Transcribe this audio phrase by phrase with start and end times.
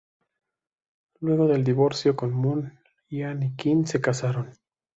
[1.19, 2.73] Luego del divorcio con Moon,
[3.11, 4.49] Ian y Kim se casaron.